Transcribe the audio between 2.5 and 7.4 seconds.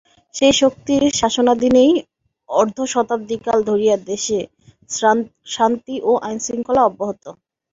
অর্ধ-শতাব্দীকাল ধরিয়া দেশে শান্তি ও আইন-শৃঙ্খলা অব্যাহত।